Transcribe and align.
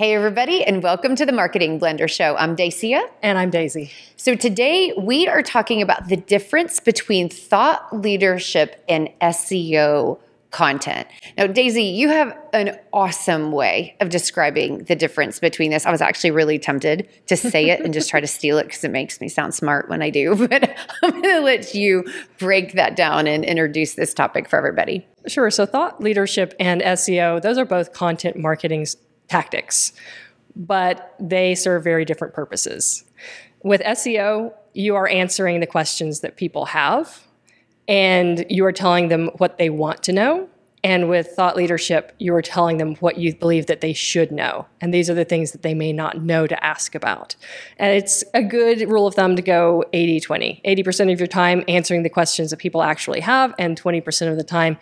Hey, 0.00 0.14
everybody, 0.14 0.64
and 0.64 0.82
welcome 0.82 1.14
to 1.16 1.26
the 1.26 1.32
Marketing 1.32 1.78
Blender 1.78 2.08
Show. 2.08 2.34
I'm 2.34 2.56
Dacia. 2.56 3.02
And 3.22 3.36
I'm 3.36 3.50
Daisy. 3.50 3.92
So, 4.16 4.34
today 4.34 4.94
we 4.96 5.28
are 5.28 5.42
talking 5.42 5.82
about 5.82 6.08
the 6.08 6.16
difference 6.16 6.80
between 6.80 7.28
thought 7.28 7.94
leadership 7.94 8.82
and 8.88 9.10
SEO 9.20 10.18
content. 10.52 11.06
Now, 11.36 11.48
Daisy, 11.48 11.82
you 11.82 12.08
have 12.08 12.34
an 12.54 12.78
awesome 12.94 13.52
way 13.52 13.94
of 14.00 14.08
describing 14.08 14.84
the 14.84 14.96
difference 14.96 15.38
between 15.38 15.70
this. 15.70 15.84
I 15.84 15.90
was 15.90 16.00
actually 16.00 16.30
really 16.30 16.58
tempted 16.58 17.06
to 17.26 17.36
say 17.36 17.68
it 17.68 17.80
and 17.80 17.92
just 17.92 18.08
try 18.08 18.20
to 18.20 18.26
steal 18.38 18.56
it 18.56 18.68
because 18.68 18.82
it 18.82 18.90
makes 18.90 19.20
me 19.20 19.28
sound 19.28 19.54
smart 19.54 19.90
when 19.90 20.00
I 20.00 20.08
do, 20.08 20.34
but 20.48 20.74
I'm 21.02 21.10
going 21.10 21.22
to 21.24 21.40
let 21.40 21.74
you 21.74 22.10
break 22.38 22.72
that 22.72 22.96
down 22.96 23.26
and 23.26 23.44
introduce 23.44 23.96
this 23.96 24.14
topic 24.14 24.48
for 24.48 24.56
everybody. 24.56 25.06
Sure. 25.26 25.50
So, 25.50 25.66
thought 25.66 26.00
leadership 26.00 26.54
and 26.58 26.80
SEO, 26.80 27.42
those 27.42 27.58
are 27.58 27.66
both 27.66 27.92
content 27.92 28.36
marketing 28.36 28.86
tactics, 29.30 29.92
but 30.56 31.14
they 31.18 31.54
serve 31.54 31.84
very 31.84 32.04
different 32.04 32.34
purposes. 32.34 33.04
With 33.62 33.80
SEO, 33.82 34.52
you 34.74 34.96
are 34.96 35.08
answering 35.08 35.60
the 35.60 35.66
questions 35.66 36.20
that 36.20 36.36
people 36.36 36.66
have 36.66 37.26
and 37.88 38.44
you 38.48 38.64
are 38.64 38.72
telling 38.72 39.08
them 39.08 39.30
what 39.38 39.58
they 39.58 39.70
want 39.70 40.02
to 40.04 40.12
know. 40.12 40.48
And 40.82 41.10
with 41.10 41.28
thought 41.28 41.56
leadership, 41.56 42.14
you 42.18 42.34
are 42.34 42.40
telling 42.40 42.78
them 42.78 42.94
what 42.96 43.18
you 43.18 43.34
believe 43.34 43.66
that 43.66 43.82
they 43.82 43.92
should 43.92 44.32
know. 44.32 44.66
And 44.80 44.94
these 44.94 45.10
are 45.10 45.14
the 45.14 45.26
things 45.26 45.52
that 45.52 45.62
they 45.62 45.74
may 45.74 45.92
not 45.92 46.22
know 46.22 46.46
to 46.46 46.64
ask 46.64 46.94
about. 46.94 47.36
And 47.78 47.92
it's 47.92 48.24
a 48.32 48.42
good 48.42 48.88
rule 48.88 49.06
of 49.06 49.14
thumb 49.14 49.36
to 49.36 49.42
go 49.42 49.84
80 49.92 50.20
20. 50.20 50.62
80% 50.64 51.12
of 51.12 51.20
your 51.20 51.26
time 51.26 51.64
answering 51.68 52.02
the 52.02 52.08
questions 52.08 52.50
that 52.50 52.56
people 52.56 52.82
actually 52.82 53.20
have, 53.20 53.54
and 53.58 53.80
20% 53.80 54.30
of 54.30 54.36
the 54.36 54.44
time 54.44 54.78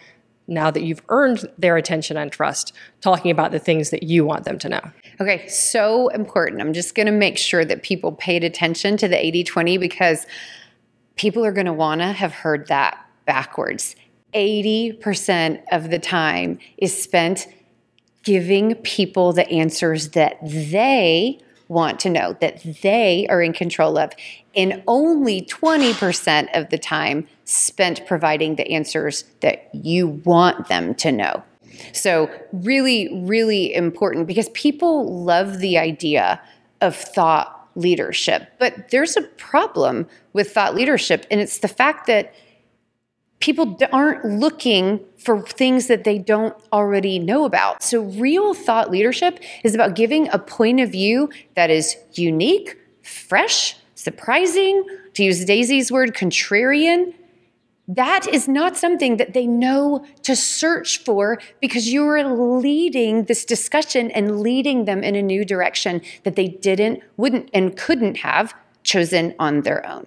now 0.48 0.70
that 0.70 0.82
you've 0.82 1.02
earned 1.10 1.48
their 1.58 1.76
attention 1.76 2.16
and 2.16 2.32
trust, 2.32 2.72
talking 3.00 3.30
about 3.30 3.52
the 3.52 3.58
things 3.58 3.90
that 3.90 4.02
you 4.02 4.24
want 4.24 4.44
them 4.44 4.58
to 4.58 4.68
know. 4.68 4.80
Okay, 5.20 5.46
so 5.46 6.08
important. 6.08 6.60
I'm 6.60 6.72
just 6.72 6.94
going 6.94 7.06
to 7.06 7.12
make 7.12 7.38
sure 7.38 7.64
that 7.64 7.82
people 7.82 8.12
paid 8.12 8.42
attention 8.42 8.96
to 8.96 9.08
the 9.08 9.24
80 9.24 9.44
20 9.44 9.78
because 9.78 10.26
people 11.16 11.44
are 11.44 11.52
going 11.52 11.66
to 11.66 11.72
want 11.72 12.00
to 12.00 12.06
have 12.06 12.32
heard 12.32 12.68
that 12.68 12.98
backwards. 13.26 13.94
80% 14.34 15.62
of 15.70 15.90
the 15.90 15.98
time 15.98 16.58
is 16.78 17.00
spent 17.00 17.46
giving 18.22 18.74
people 18.76 19.32
the 19.32 19.48
answers 19.48 20.10
that 20.10 20.38
they 20.42 21.38
want 21.68 22.00
to 22.00 22.10
know, 22.10 22.34
that 22.40 22.62
they 22.82 23.26
are 23.28 23.42
in 23.42 23.52
control 23.52 23.98
of, 23.98 24.12
and 24.56 24.82
only 24.86 25.42
20% 25.42 26.48
of 26.54 26.70
the 26.70 26.78
time 26.78 27.28
spent 27.44 28.06
providing 28.06 28.56
the 28.56 28.70
answers 28.70 29.24
that 29.40 29.68
you 29.74 30.08
want 30.24 30.68
them 30.68 30.94
to 30.96 31.12
know. 31.12 31.42
So, 31.92 32.30
really, 32.52 33.08
really 33.22 33.72
important 33.72 34.26
because 34.26 34.48
people 34.50 35.22
love 35.24 35.58
the 35.58 35.78
idea 35.78 36.40
of 36.80 36.96
thought 36.96 37.68
leadership. 37.76 38.48
But 38.58 38.90
there's 38.90 39.16
a 39.16 39.22
problem 39.22 40.08
with 40.32 40.50
thought 40.50 40.74
leadership, 40.74 41.26
and 41.30 41.40
it's 41.40 41.58
the 41.58 41.68
fact 41.68 42.06
that 42.08 42.34
people 43.40 43.78
aren't 43.92 44.24
looking 44.24 45.00
for 45.16 45.42
things 45.42 45.86
that 45.86 46.04
they 46.04 46.18
don't 46.18 46.56
already 46.72 47.18
know 47.18 47.44
about. 47.44 47.82
So, 47.82 48.02
real 48.02 48.54
thought 48.54 48.90
leadership 48.90 49.40
is 49.64 49.74
about 49.74 49.94
giving 49.94 50.28
a 50.30 50.38
point 50.38 50.80
of 50.80 50.90
view 50.90 51.30
that 51.54 51.70
is 51.70 51.96
unique, 52.12 52.76
fresh, 53.02 53.76
surprising, 53.94 54.84
to 55.14 55.24
use 55.24 55.44
Daisy's 55.44 55.90
word, 55.92 56.14
contrarian. 56.14 57.14
That 57.88 58.26
is 58.28 58.46
not 58.46 58.76
something 58.76 59.16
that 59.16 59.32
they 59.32 59.46
know 59.46 60.04
to 60.22 60.36
search 60.36 60.98
for 60.98 61.38
because 61.60 61.90
you're 61.90 62.22
leading 62.22 63.24
this 63.24 63.46
discussion 63.46 64.10
and 64.10 64.40
leading 64.40 64.84
them 64.84 65.02
in 65.02 65.14
a 65.14 65.22
new 65.22 65.42
direction 65.42 66.02
that 66.24 66.36
they 66.36 66.48
didn't, 66.48 67.02
wouldn't, 67.16 67.48
and 67.54 67.78
couldn't 67.78 68.18
have 68.18 68.52
chosen 68.82 69.34
on 69.38 69.62
their 69.62 69.86
own. 69.86 70.06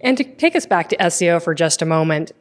And 0.00 0.16
to 0.16 0.24
take 0.24 0.56
us 0.56 0.66
back 0.66 0.88
to 0.90 0.96
SEO 0.96 1.42
for 1.42 1.54
just 1.54 1.82
a 1.82 1.86
moment, 1.86 2.32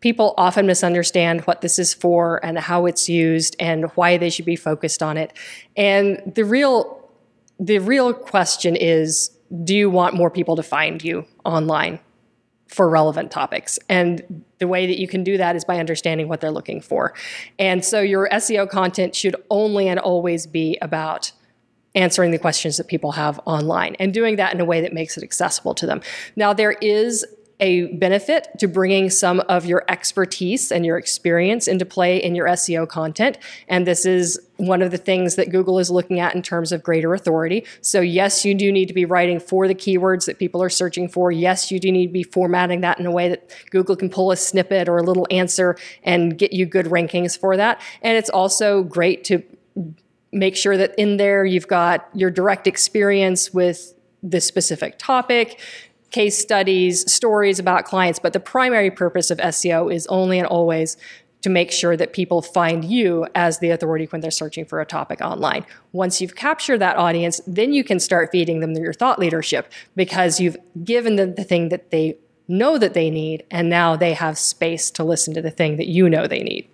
people 0.00 0.34
often 0.36 0.66
misunderstand 0.66 1.42
what 1.42 1.60
this 1.60 1.78
is 1.78 1.94
for 1.94 2.44
and 2.44 2.58
how 2.58 2.86
it's 2.86 3.08
used 3.08 3.56
and 3.58 3.86
why 3.94 4.16
they 4.16 4.30
should 4.30 4.44
be 4.44 4.56
focused 4.56 5.02
on 5.02 5.16
it. 5.16 5.32
And 5.76 6.32
the 6.34 6.44
real 6.44 7.00
the 7.60 7.78
real 7.78 8.12
question 8.12 8.74
is 8.74 9.30
do 9.62 9.74
you 9.74 9.88
want 9.88 10.14
more 10.14 10.30
people 10.30 10.56
to 10.56 10.62
find 10.62 11.02
you 11.02 11.24
online 11.44 12.00
for 12.66 12.88
relevant 12.88 13.30
topics? 13.30 13.78
And 13.88 14.44
the 14.58 14.66
way 14.66 14.86
that 14.86 14.98
you 14.98 15.06
can 15.06 15.22
do 15.22 15.36
that 15.36 15.54
is 15.54 15.64
by 15.64 15.78
understanding 15.78 16.28
what 16.28 16.40
they're 16.40 16.50
looking 16.50 16.80
for. 16.80 17.14
And 17.58 17.84
so 17.84 18.00
your 18.00 18.28
SEO 18.30 18.68
content 18.68 19.14
should 19.14 19.36
only 19.50 19.86
and 19.86 20.00
always 20.00 20.46
be 20.46 20.76
about 20.82 21.30
answering 21.94 22.32
the 22.32 22.38
questions 22.38 22.76
that 22.76 22.88
people 22.88 23.12
have 23.12 23.38
online 23.44 23.94
and 24.00 24.12
doing 24.12 24.36
that 24.36 24.52
in 24.52 24.60
a 24.60 24.64
way 24.64 24.80
that 24.80 24.92
makes 24.92 25.16
it 25.16 25.22
accessible 25.22 25.74
to 25.74 25.86
them. 25.86 26.00
Now, 26.34 26.52
there 26.52 26.72
is 26.72 27.24
a 27.60 27.86
benefit 27.94 28.48
to 28.58 28.66
bringing 28.66 29.10
some 29.10 29.40
of 29.48 29.64
your 29.64 29.84
expertise 29.88 30.72
and 30.72 30.84
your 30.84 30.98
experience 30.98 31.68
into 31.68 31.84
play 31.84 32.22
in 32.22 32.34
your 32.34 32.46
SEO 32.48 32.88
content. 32.88 33.38
And 33.68 33.86
this 33.86 34.04
is 34.04 34.40
one 34.56 34.82
of 34.82 34.90
the 34.90 34.98
things 34.98 35.36
that 35.36 35.50
Google 35.50 35.78
is 35.78 35.90
looking 35.90 36.20
at 36.20 36.34
in 36.34 36.42
terms 36.42 36.72
of 36.72 36.82
greater 36.82 37.14
authority. 37.14 37.64
So, 37.80 38.00
yes, 38.00 38.44
you 38.44 38.54
do 38.54 38.72
need 38.72 38.86
to 38.86 38.94
be 38.94 39.04
writing 39.04 39.38
for 39.38 39.68
the 39.68 39.74
keywords 39.74 40.26
that 40.26 40.38
people 40.38 40.62
are 40.62 40.68
searching 40.68 41.08
for. 41.08 41.30
Yes, 41.30 41.70
you 41.70 41.78
do 41.78 41.92
need 41.92 42.08
to 42.08 42.12
be 42.12 42.24
formatting 42.24 42.80
that 42.80 42.98
in 42.98 43.06
a 43.06 43.12
way 43.12 43.28
that 43.28 43.50
Google 43.70 43.96
can 43.96 44.10
pull 44.10 44.30
a 44.30 44.36
snippet 44.36 44.88
or 44.88 44.98
a 44.98 45.02
little 45.02 45.26
answer 45.30 45.76
and 46.02 46.36
get 46.36 46.52
you 46.52 46.66
good 46.66 46.86
rankings 46.86 47.38
for 47.38 47.56
that. 47.56 47.80
And 48.02 48.16
it's 48.16 48.30
also 48.30 48.82
great 48.82 49.24
to 49.24 49.42
make 50.32 50.56
sure 50.56 50.76
that 50.76 50.94
in 50.98 51.16
there 51.16 51.44
you've 51.44 51.68
got 51.68 52.08
your 52.12 52.30
direct 52.30 52.66
experience 52.66 53.54
with 53.54 53.94
this 54.22 54.44
specific 54.44 54.98
topic 54.98 55.60
case 56.14 56.38
studies, 56.38 57.12
stories 57.12 57.58
about 57.58 57.84
clients, 57.84 58.20
but 58.20 58.32
the 58.32 58.38
primary 58.38 58.88
purpose 58.88 59.32
of 59.32 59.38
SEO 59.38 59.92
is 59.92 60.06
only 60.06 60.38
and 60.38 60.46
always 60.46 60.96
to 61.42 61.50
make 61.50 61.72
sure 61.72 61.96
that 61.96 62.12
people 62.12 62.40
find 62.40 62.84
you 62.84 63.26
as 63.34 63.58
the 63.58 63.70
authority 63.70 64.06
when 64.06 64.20
they're 64.20 64.30
searching 64.30 64.64
for 64.64 64.80
a 64.80 64.86
topic 64.86 65.20
online. 65.20 65.66
Once 65.90 66.20
you've 66.20 66.36
captured 66.36 66.78
that 66.78 66.96
audience, 66.96 67.40
then 67.48 67.72
you 67.72 67.82
can 67.82 67.98
start 67.98 68.30
feeding 68.30 68.60
them 68.60 68.74
your 68.74 68.92
thought 68.92 69.18
leadership 69.18 69.72
because 69.96 70.38
you've 70.38 70.56
given 70.84 71.16
them 71.16 71.34
the 71.34 71.42
thing 71.42 71.68
that 71.70 71.90
they 71.90 72.16
know 72.46 72.78
that 72.78 72.94
they 72.94 73.10
need, 73.10 73.44
and 73.50 73.68
now 73.68 73.96
they 73.96 74.12
have 74.12 74.38
space 74.38 74.92
to 74.92 75.02
listen 75.02 75.34
to 75.34 75.42
the 75.42 75.50
thing 75.50 75.78
that 75.78 75.88
you 75.88 76.08
know 76.08 76.28
they 76.28 76.44
need. 76.44 76.68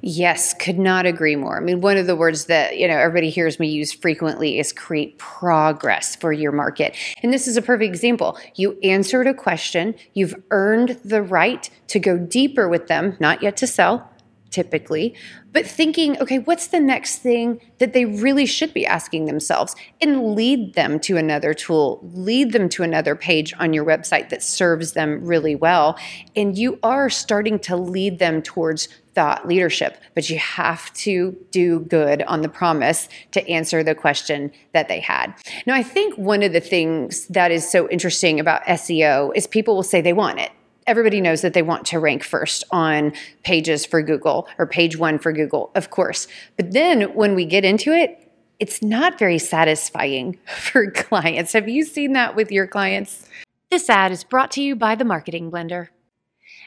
Yes, 0.00 0.54
could 0.54 0.78
not 0.78 1.06
agree 1.06 1.34
more. 1.34 1.56
I 1.56 1.60
mean, 1.60 1.80
one 1.80 1.96
of 1.96 2.06
the 2.06 2.14
words 2.14 2.46
that, 2.46 2.78
you 2.78 2.86
know, 2.86 2.96
everybody 2.96 3.30
hears 3.30 3.58
me 3.58 3.68
use 3.68 3.92
frequently 3.92 4.58
is 4.58 4.72
create 4.72 5.18
progress 5.18 6.14
for 6.14 6.32
your 6.32 6.52
market. 6.52 6.94
And 7.22 7.32
this 7.32 7.48
is 7.48 7.56
a 7.56 7.62
perfect 7.62 7.88
example. 7.88 8.38
You 8.54 8.78
answered 8.82 9.26
a 9.26 9.34
question, 9.34 9.96
you've 10.14 10.40
earned 10.50 11.00
the 11.04 11.22
right 11.22 11.68
to 11.88 11.98
go 11.98 12.16
deeper 12.16 12.68
with 12.68 12.86
them, 12.86 13.16
not 13.18 13.42
yet 13.42 13.56
to 13.56 13.66
sell, 13.66 14.08
typically, 14.50 15.14
but 15.52 15.66
thinking, 15.66 16.20
okay, 16.20 16.38
what's 16.38 16.68
the 16.68 16.80
next 16.80 17.18
thing 17.18 17.60
that 17.78 17.92
they 17.92 18.04
really 18.04 18.46
should 18.46 18.72
be 18.74 18.86
asking 18.86 19.26
themselves 19.26 19.74
and 20.00 20.34
lead 20.34 20.74
them 20.74 21.00
to 21.00 21.16
another 21.16 21.54
tool, 21.54 22.00
lead 22.14 22.52
them 22.52 22.68
to 22.68 22.82
another 22.82 23.14
page 23.14 23.54
on 23.58 23.72
your 23.72 23.84
website 23.84 24.28
that 24.28 24.42
serves 24.42 24.92
them 24.92 25.24
really 25.24 25.54
well. 25.54 25.98
And 26.36 26.56
you 26.56 26.78
are 26.82 27.10
starting 27.10 27.58
to 27.60 27.76
lead 27.76 28.18
them 28.18 28.42
towards 28.42 28.88
thought 29.14 29.48
leadership, 29.48 30.00
but 30.14 30.30
you 30.30 30.38
have 30.38 30.92
to 30.92 31.36
do 31.50 31.80
good 31.80 32.22
on 32.22 32.42
the 32.42 32.48
promise 32.48 33.08
to 33.32 33.46
answer 33.48 33.82
the 33.82 33.94
question 33.94 34.52
that 34.72 34.88
they 34.88 35.00
had. 35.00 35.34
Now, 35.66 35.74
I 35.74 35.82
think 35.82 36.16
one 36.16 36.42
of 36.42 36.52
the 36.52 36.60
things 36.60 37.26
that 37.26 37.50
is 37.50 37.68
so 37.68 37.88
interesting 37.88 38.38
about 38.38 38.62
SEO 38.64 39.32
is 39.34 39.46
people 39.46 39.74
will 39.74 39.82
say 39.82 40.00
they 40.00 40.12
want 40.12 40.38
it 40.38 40.52
everybody 40.88 41.20
knows 41.20 41.42
that 41.42 41.52
they 41.52 41.62
want 41.62 41.86
to 41.86 42.00
rank 42.00 42.24
first 42.24 42.64
on 42.70 43.12
pages 43.44 43.84
for 43.84 44.02
Google 44.02 44.48
or 44.58 44.66
page 44.66 44.96
one 44.96 45.18
for 45.18 45.32
Google, 45.32 45.70
of 45.74 45.90
course. 45.90 46.26
But 46.56 46.72
then 46.72 47.14
when 47.14 47.34
we 47.34 47.44
get 47.44 47.64
into 47.64 47.92
it, 47.92 48.24
it's 48.58 48.82
not 48.82 49.18
very 49.18 49.38
satisfying 49.38 50.38
for 50.46 50.90
clients. 50.90 51.52
Have 51.52 51.68
you 51.68 51.84
seen 51.84 52.14
that 52.14 52.34
with 52.34 52.50
your 52.50 52.66
clients? 52.66 53.28
This 53.70 53.90
ad 53.90 54.10
is 54.12 54.24
brought 54.24 54.50
to 54.52 54.62
you 54.62 54.74
by 54.74 54.94
the 54.94 55.04
Marketing 55.04 55.50
Blender. 55.50 55.88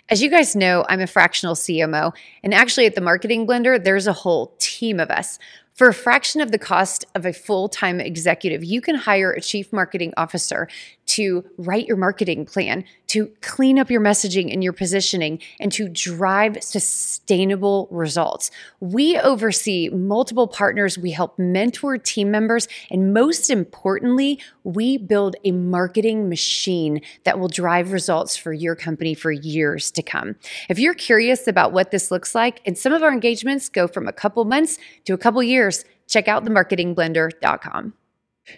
As 0.07 0.21
you 0.21 0.29
guys 0.29 0.55
know, 0.55 0.85
I'm 0.87 0.99
a 0.99 1.07
fractional 1.07 1.55
CMO, 1.55 2.13
and 2.43 2.53
actually 2.53 2.85
at 2.85 2.95
the 2.95 3.01
Marketing 3.01 3.47
Blender, 3.47 3.83
there's 3.83 4.07
a 4.07 4.13
whole 4.13 4.53
team 4.59 4.99
of 4.99 5.09
us. 5.09 5.39
For 5.73 5.87
a 5.87 5.93
fraction 5.93 6.41
of 6.41 6.51
the 6.51 6.59
cost 6.59 7.05
of 7.15 7.25
a 7.25 7.33
full 7.33 7.69
time 7.69 7.99
executive, 7.99 8.63
you 8.63 8.81
can 8.81 8.95
hire 8.95 9.31
a 9.31 9.41
chief 9.41 9.71
marketing 9.71 10.13
officer 10.17 10.67
to 11.11 11.43
write 11.57 11.87
your 11.87 11.97
marketing 11.97 12.45
plan, 12.45 12.85
to 13.07 13.29
clean 13.41 13.77
up 13.77 13.89
your 13.89 13.99
messaging 13.99 14.53
and 14.53 14.63
your 14.63 14.71
positioning, 14.71 15.39
and 15.59 15.69
to 15.73 15.89
drive 15.89 16.63
sustainable 16.63 17.89
results. 17.91 18.49
We 18.79 19.17
oversee 19.19 19.89
multiple 19.89 20.47
partners, 20.47 20.97
we 20.97 21.11
help 21.11 21.37
mentor 21.37 21.97
team 21.97 22.31
members, 22.31 22.69
and 22.89 23.13
most 23.13 23.49
importantly, 23.49 24.39
we 24.63 24.97
build 24.97 25.35
a 25.43 25.51
marketing 25.51 26.29
machine 26.29 27.01
that 27.25 27.39
will 27.39 27.49
drive 27.49 27.91
results 27.91 28.37
for 28.37 28.53
your 28.53 28.75
company 28.75 29.13
for 29.13 29.31
years 29.31 29.91
to 29.91 30.01
come. 30.01 30.35
If 30.69 30.79
you're 30.79 30.93
curious 30.93 31.45
about 31.45 31.73
what 31.73 31.91
this 31.91 32.09
looks 32.09 32.33
like, 32.33 32.61
and 32.65 32.77
some 32.77 32.93
of 32.93 33.03
our 33.03 33.11
engagements 33.11 33.67
go 33.67 33.85
from 33.87 34.07
a 34.07 34.13
couple 34.13 34.45
months 34.45 34.77
to 35.03 35.13
a 35.13 35.17
couple 35.17 35.43
years, 35.43 35.60
Check 36.07 36.27
out 36.27 36.43
themarketingblender.com. 36.45 37.93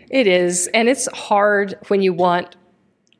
It 0.10 0.28
is. 0.28 0.68
And 0.68 0.88
it's 0.90 1.08
hard 1.14 1.78
when 1.88 2.02
you 2.02 2.14
want 2.14 2.56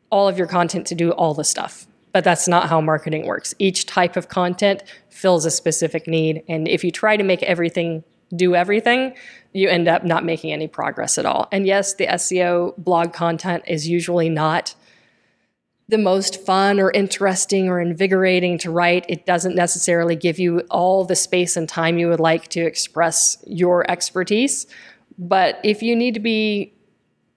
all 0.10 0.28
of 0.28 0.38
your 0.38 0.48
content 0.48 0.88
to 0.88 0.96
do 0.96 1.12
all 1.12 1.34
the 1.34 1.44
stuff. 1.44 1.88
But 2.12 2.24
that's 2.24 2.48
not 2.48 2.70
how 2.70 2.80
marketing 2.80 3.26
works. 3.26 3.56
Each 3.58 3.86
type 3.86 4.16
of 4.16 4.30
content 4.30 4.84
fills 5.10 5.46
a 5.46 5.52
specific 5.52 6.08
need. 6.08 6.44
And 6.48 6.68
if 6.68 6.84
you 6.84 6.92
try 6.92 7.18
to 7.18 7.24
make 7.24 7.42
everything 7.44 8.04
do 8.36 8.56
everything, 8.56 9.16
you 9.52 9.70
end 9.70 9.88
up 9.88 10.04
not 10.04 10.24
making 10.24 10.52
any 10.52 10.68
progress 10.68 11.18
at 11.18 11.26
all. 11.26 11.48
And 11.52 11.66
yes, 11.66 11.96
the 11.96 12.08
SEO 12.08 12.78
blog 12.78 13.14
content 13.14 13.64
is 13.68 13.88
usually 13.88 14.30
not 14.30 14.76
the 15.90 15.98
most 15.98 16.46
fun 16.46 16.80
or 16.80 16.92
interesting 16.92 17.68
or 17.70 17.80
invigorating 17.80 18.58
to 18.60 18.72
write. 18.72 19.06
It 19.10 19.26
doesn't 19.26 19.56
necessarily 19.56 20.16
give 20.16 20.40
you 20.40 20.62
all 20.72 21.04
the 21.04 21.16
space 21.16 21.58
and 21.58 21.68
time 21.68 21.98
you 21.98 22.08
would 22.10 22.20
like 22.20 22.48
to 22.50 22.62
express 22.62 23.38
your 23.46 23.90
expertise. 23.92 24.66
But 25.18 25.60
if 25.64 25.84
you 25.84 25.96
need 25.96 26.14
to 26.14 26.20
be 26.20 26.74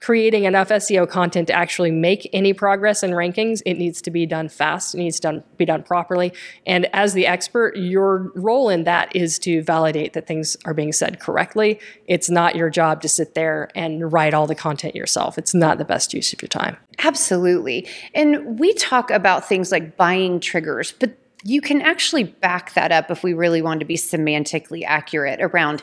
creating 0.06 0.44
enough 0.44 0.68
SEO 0.68 1.08
content 1.10 1.48
to 1.48 1.52
actually 1.52 1.90
make 1.90 2.30
any 2.32 2.52
progress 2.52 3.02
in 3.02 3.10
rankings, 3.10 3.60
it 3.66 3.74
needs 3.74 4.00
to 4.00 4.08
be 4.08 4.24
done 4.24 4.48
fast. 4.48 4.94
It 4.94 4.98
needs 4.98 5.18
to 5.18 5.42
be 5.56 5.64
done 5.64 5.82
properly. 5.82 6.32
And 6.64 6.86
as 6.92 7.12
the 7.12 7.26
expert, 7.26 7.76
your 7.76 8.30
role 8.36 8.68
in 8.68 8.84
that 8.84 9.16
is 9.16 9.36
to 9.40 9.64
validate 9.64 10.12
that 10.12 10.28
things 10.28 10.56
are 10.64 10.74
being 10.74 10.92
said 10.92 11.18
correctly. 11.18 11.80
It's 12.06 12.30
not 12.30 12.54
your 12.54 12.70
job 12.70 13.02
to 13.02 13.08
sit 13.08 13.34
there 13.34 13.68
and 13.74 14.12
write 14.12 14.32
all 14.32 14.46
the 14.46 14.54
content 14.54 14.94
yourself. 14.94 15.38
It's 15.38 15.54
not 15.54 15.78
the 15.78 15.84
best 15.84 16.14
use 16.14 16.32
of 16.32 16.40
your 16.40 16.50
time. 16.50 16.76
Absolutely. 17.00 17.88
And 18.14 18.60
we 18.60 18.74
talk 18.74 19.10
about 19.10 19.48
things 19.48 19.72
like 19.72 19.96
buying 19.96 20.38
triggers, 20.38 20.92
but 20.92 21.18
you 21.42 21.60
can 21.60 21.82
actually 21.82 22.22
back 22.22 22.74
that 22.74 22.92
up 22.92 23.10
if 23.10 23.24
we 23.24 23.34
really 23.34 23.60
want 23.60 23.80
to 23.80 23.86
be 23.86 23.96
semantically 23.96 24.84
accurate 24.86 25.40
around 25.40 25.82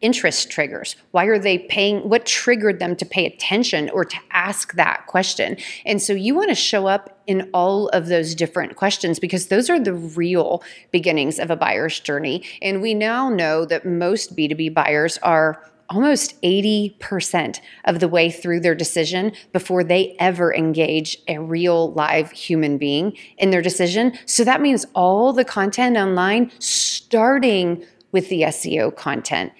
interest 0.00 0.50
triggers? 0.50 0.96
Why 1.10 1.24
are 1.24 1.38
they 1.38 1.58
paying? 1.58 2.08
What 2.08 2.26
triggered 2.26 2.78
them 2.78 2.96
to 2.96 3.06
pay 3.06 3.26
attention 3.26 3.90
or 3.90 4.04
to 4.04 4.16
ask 4.30 4.74
that 4.74 5.06
question? 5.06 5.56
And 5.84 6.00
so 6.00 6.12
you 6.12 6.34
want 6.34 6.50
to 6.50 6.54
show 6.54 6.86
up 6.86 7.18
in 7.26 7.50
all 7.52 7.88
of 7.88 8.06
those 8.06 8.34
different 8.34 8.76
questions 8.76 9.18
because 9.18 9.48
those 9.48 9.68
are 9.68 9.80
the 9.80 9.94
real 9.94 10.62
beginnings 10.92 11.38
of 11.38 11.50
a 11.50 11.56
buyer's 11.56 12.00
journey. 12.00 12.44
And 12.62 12.80
we 12.80 12.94
now 12.94 13.28
know 13.28 13.64
that 13.64 13.84
most 13.84 14.36
B2B 14.36 14.72
buyers 14.72 15.18
are 15.18 15.62
almost 15.90 16.40
80% 16.42 17.60
of 17.86 18.00
the 18.00 18.08
way 18.08 18.30
through 18.30 18.60
their 18.60 18.74
decision 18.74 19.32
before 19.52 19.82
they 19.82 20.16
ever 20.18 20.54
engage 20.54 21.16
a 21.28 21.38
real 21.38 21.92
live 21.92 22.30
human 22.30 22.78
being 22.78 23.16
in 23.38 23.50
their 23.50 23.62
decision. 23.62 24.12
So 24.26 24.44
that 24.44 24.60
means 24.60 24.86
all 24.94 25.32
the 25.32 25.44
content 25.44 25.96
online 25.96 26.50
starting 26.58 27.84
with 28.12 28.28
the 28.28 28.42
SEO 28.42 28.94
content 28.94 29.52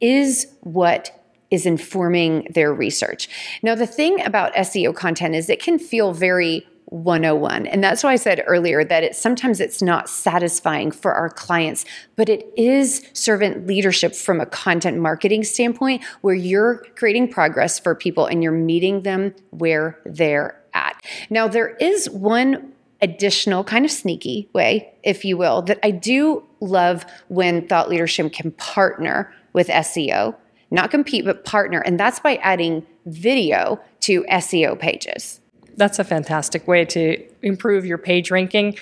is 0.00 0.46
what 0.60 1.12
is 1.50 1.66
informing 1.66 2.46
their 2.50 2.72
research. 2.74 3.28
Now, 3.62 3.74
the 3.74 3.86
thing 3.86 4.24
about 4.24 4.54
SEO 4.54 4.94
content 4.94 5.34
is 5.34 5.48
it 5.48 5.62
can 5.62 5.78
feel 5.78 6.12
very 6.12 6.66
101 6.90 7.66
and 7.66 7.82
that's 7.82 8.04
why 8.04 8.12
i 8.12 8.16
said 8.16 8.44
earlier 8.46 8.84
that 8.84 9.02
it 9.02 9.16
sometimes 9.16 9.58
it's 9.58 9.82
not 9.82 10.08
satisfying 10.08 10.92
for 10.92 11.12
our 11.12 11.28
clients 11.28 11.84
but 12.14 12.28
it 12.28 12.48
is 12.56 13.04
servant 13.12 13.66
leadership 13.66 14.14
from 14.14 14.40
a 14.40 14.46
content 14.46 14.96
marketing 14.96 15.42
standpoint 15.42 16.00
where 16.20 16.34
you're 16.34 16.84
creating 16.94 17.28
progress 17.28 17.76
for 17.76 17.96
people 17.96 18.26
and 18.26 18.40
you're 18.40 18.52
meeting 18.52 19.02
them 19.02 19.34
where 19.50 19.98
they're 20.04 20.62
at 20.74 21.04
now 21.28 21.48
there 21.48 21.70
is 21.80 22.08
one 22.10 22.72
additional 23.02 23.64
kind 23.64 23.84
of 23.84 23.90
sneaky 23.90 24.48
way 24.52 24.88
if 25.02 25.24
you 25.24 25.36
will 25.36 25.62
that 25.62 25.80
i 25.82 25.90
do 25.90 26.40
love 26.60 27.04
when 27.26 27.66
thought 27.66 27.88
leadership 27.88 28.32
can 28.32 28.52
partner 28.52 29.34
with 29.56 29.68
SEO, 29.68 30.36
not 30.70 30.90
compete, 30.90 31.24
but 31.24 31.46
partner. 31.46 31.80
And 31.80 31.98
that's 31.98 32.20
by 32.20 32.36
adding 32.36 32.86
video 33.06 33.80
to 34.00 34.22
SEO 34.24 34.78
pages. 34.78 35.40
That's 35.76 35.98
a 35.98 36.04
fantastic 36.04 36.68
way 36.68 36.84
to 36.84 37.26
improve 37.40 37.86
your 37.86 37.96
page 37.96 38.30
ranking 38.30 38.76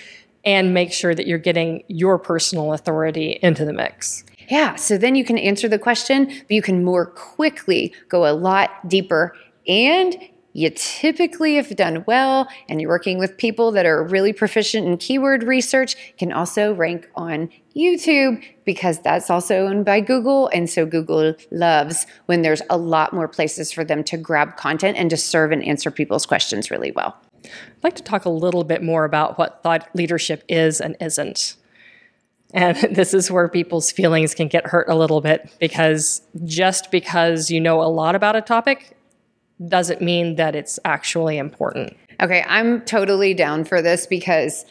and 0.44 0.74
make 0.74 0.92
sure 0.92 1.14
that 1.14 1.28
you're 1.28 1.38
getting 1.38 1.84
your 1.86 2.18
personal 2.18 2.72
authority 2.72 3.38
into 3.40 3.64
the 3.64 3.72
mix. 3.72 4.24
Yeah, 4.50 4.74
so 4.74 4.98
then 4.98 5.14
you 5.14 5.24
can 5.24 5.38
answer 5.38 5.68
the 5.68 5.78
question, 5.78 6.26
but 6.26 6.50
you 6.50 6.60
can 6.60 6.84
more 6.84 7.06
quickly 7.06 7.94
go 8.08 8.26
a 8.26 8.34
lot 8.34 8.88
deeper 8.88 9.36
and 9.68 10.16
you 10.54 10.70
typically, 10.70 11.58
if 11.58 11.74
done 11.74 12.04
well 12.06 12.48
and 12.68 12.80
you're 12.80 12.88
working 12.88 13.18
with 13.18 13.36
people 13.36 13.72
that 13.72 13.86
are 13.86 14.04
really 14.04 14.32
proficient 14.32 14.86
in 14.86 14.96
keyword 14.96 15.42
research, 15.42 15.96
can 16.16 16.32
also 16.32 16.72
rank 16.72 17.10
on 17.16 17.50
YouTube 17.76 18.40
because 18.64 19.00
that's 19.00 19.30
also 19.30 19.66
owned 19.66 19.84
by 19.84 19.98
Google. 19.98 20.46
And 20.54 20.70
so 20.70 20.86
Google 20.86 21.34
loves 21.50 22.06
when 22.26 22.42
there's 22.42 22.62
a 22.70 22.76
lot 22.76 23.12
more 23.12 23.26
places 23.26 23.72
for 23.72 23.84
them 23.84 24.04
to 24.04 24.16
grab 24.16 24.56
content 24.56 24.96
and 24.96 25.10
to 25.10 25.16
serve 25.16 25.50
and 25.50 25.62
answer 25.64 25.90
people's 25.90 26.24
questions 26.24 26.70
really 26.70 26.92
well. 26.92 27.16
I'd 27.44 27.50
like 27.82 27.96
to 27.96 28.02
talk 28.04 28.24
a 28.24 28.30
little 28.30 28.62
bit 28.62 28.80
more 28.80 29.04
about 29.04 29.36
what 29.36 29.60
thought 29.64 29.88
leadership 29.92 30.44
is 30.48 30.80
and 30.80 30.96
isn't. 31.00 31.56
And 32.52 32.76
this 32.94 33.12
is 33.12 33.28
where 33.28 33.48
people's 33.48 33.90
feelings 33.90 34.36
can 34.36 34.46
get 34.46 34.68
hurt 34.68 34.88
a 34.88 34.94
little 34.94 35.20
bit 35.20 35.52
because 35.58 36.22
just 36.44 36.92
because 36.92 37.50
you 37.50 37.60
know 37.60 37.82
a 37.82 37.90
lot 37.90 38.14
about 38.14 38.36
a 38.36 38.40
topic 38.40 38.96
doesn't 39.68 40.00
mean 40.00 40.36
that 40.36 40.54
it's 40.54 40.78
actually 40.84 41.38
important. 41.38 41.96
Okay, 42.20 42.44
I'm 42.46 42.82
totally 42.82 43.34
down 43.34 43.64
for 43.64 43.82
this 43.82 44.06
because 44.06 44.64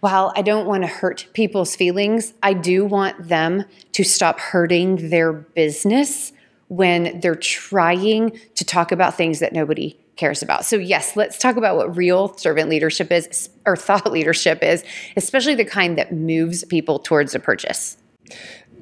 while 0.00 0.32
I 0.36 0.42
don't 0.42 0.66
want 0.66 0.82
to 0.82 0.88
hurt 0.88 1.26
people's 1.32 1.74
feelings, 1.74 2.34
I 2.42 2.52
do 2.52 2.84
want 2.84 3.28
them 3.28 3.64
to 3.92 4.04
stop 4.04 4.38
hurting 4.38 5.10
their 5.10 5.32
business 5.32 6.32
when 6.68 7.20
they're 7.20 7.34
trying 7.34 8.38
to 8.54 8.64
talk 8.64 8.92
about 8.92 9.16
things 9.16 9.38
that 9.40 9.52
nobody 9.52 9.98
cares 10.16 10.42
about. 10.42 10.64
So, 10.64 10.76
yes, 10.76 11.16
let's 11.16 11.38
talk 11.38 11.56
about 11.56 11.76
what 11.76 11.96
real 11.96 12.36
servant 12.36 12.68
leadership 12.68 13.12
is 13.12 13.50
or 13.64 13.76
thought 13.76 14.10
leadership 14.10 14.62
is, 14.62 14.84
especially 15.16 15.54
the 15.54 15.64
kind 15.64 15.98
that 15.98 16.12
moves 16.12 16.64
people 16.64 16.98
towards 16.98 17.34
a 17.34 17.38
purchase. 17.38 17.96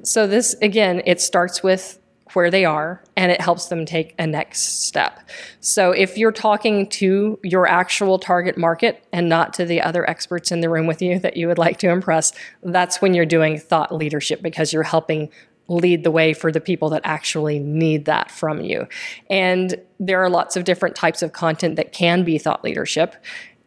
So, 0.03 0.27
this 0.27 0.55
again, 0.63 1.03
it 1.07 1.21
starts 1.21 1.63
with 1.63 1.99
where 2.35 2.51
they 2.51 2.65
are 2.65 3.03
and 3.17 3.31
it 3.31 3.41
helps 3.41 3.67
them 3.67 3.87
take 3.87 4.15
a 4.19 4.27
next 4.27 4.85
step. 4.85 5.21
So 5.61 5.93
if 5.93 6.19
you're 6.19 6.33
talking 6.33 6.89
to 6.91 7.39
your 7.43 7.67
actual 7.67 8.19
target 8.19 8.59
market 8.59 9.05
and 9.13 9.29
not 9.29 9.53
to 9.55 9.65
the 9.65 9.81
other 9.81 10.09
experts 10.09 10.53
in 10.53 10.61
the 10.61 10.69
room 10.69 10.87
with 10.87 11.01
you 11.01 11.19
that 11.21 11.37
you 11.37 11.49
would 11.49 11.59
like 11.59 11.79
to 11.79 11.89
impress, 11.89 12.33
that's 12.63 13.01
when 13.01 13.15
you're 13.15 13.27
doing 13.27 13.59
thought 13.59 13.95
leadership 13.95 14.43
because 14.43 14.73
you're 14.73 14.83
helping 14.83 15.31
lead 15.69 16.05
the 16.05 16.11
way 16.11 16.35
for 16.35 16.53
the 16.53 16.61
people 16.61 16.91
that 16.91 17.01
actually 17.05 17.59
need 17.59 18.05
that 18.05 18.31
from 18.31 18.61
you. 18.61 18.87
And 19.31 19.75
there 19.99 20.23
are 20.23 20.29
lots 20.29 20.57
of 20.57 20.65
different 20.65 20.95
types 20.95 21.23
of 21.23 21.33
content 21.33 21.77
that 21.77 21.93
can 21.93 22.25
be 22.25 22.39
thought 22.39 22.63
leadership. 22.63 23.17